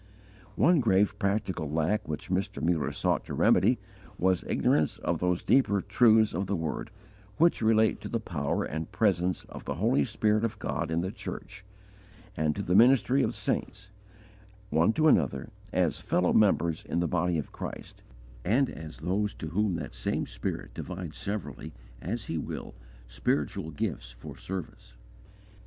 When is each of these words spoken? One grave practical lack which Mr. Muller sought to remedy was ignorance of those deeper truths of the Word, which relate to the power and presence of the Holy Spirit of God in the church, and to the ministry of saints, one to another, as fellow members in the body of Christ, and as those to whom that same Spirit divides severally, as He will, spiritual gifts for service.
One 0.55 0.79
grave 0.79 1.19
practical 1.19 1.69
lack 1.69 2.07
which 2.07 2.31
Mr. 2.31 2.59
Muller 2.59 2.91
sought 2.91 3.23
to 3.25 3.35
remedy 3.35 3.77
was 4.17 4.43
ignorance 4.47 4.97
of 4.97 5.19
those 5.19 5.43
deeper 5.43 5.79
truths 5.79 6.33
of 6.33 6.47
the 6.47 6.55
Word, 6.55 6.89
which 7.37 7.61
relate 7.61 8.01
to 8.01 8.09
the 8.09 8.19
power 8.19 8.63
and 8.63 8.91
presence 8.91 9.43
of 9.43 9.65
the 9.65 9.75
Holy 9.75 10.03
Spirit 10.03 10.43
of 10.43 10.57
God 10.57 10.89
in 10.89 11.01
the 11.03 11.11
church, 11.11 11.63
and 12.35 12.55
to 12.55 12.63
the 12.63 12.73
ministry 12.73 13.21
of 13.21 13.35
saints, 13.35 13.91
one 14.71 14.91
to 14.93 15.07
another, 15.07 15.51
as 15.71 15.99
fellow 15.99 16.33
members 16.33 16.83
in 16.83 16.99
the 16.99 17.07
body 17.07 17.37
of 17.37 17.51
Christ, 17.51 18.01
and 18.43 18.71
as 18.71 19.01
those 19.01 19.35
to 19.35 19.49
whom 19.49 19.75
that 19.75 19.93
same 19.93 20.25
Spirit 20.25 20.73
divides 20.73 21.15
severally, 21.15 21.73
as 22.01 22.25
He 22.25 22.39
will, 22.39 22.73
spiritual 23.07 23.69
gifts 23.69 24.09
for 24.11 24.35
service. 24.35 24.95